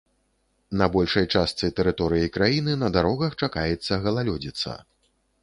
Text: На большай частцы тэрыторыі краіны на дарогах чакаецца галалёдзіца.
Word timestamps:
На 0.81 0.85
большай 0.95 1.27
частцы 1.35 1.69
тэрыторыі 1.79 2.31
краіны 2.39 2.73
на 2.85 2.91
дарогах 2.97 3.37
чакаецца 3.45 4.01
галалёдзіца. 4.09 4.77